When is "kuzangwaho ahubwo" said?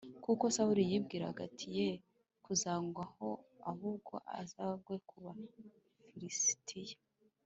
2.45-4.13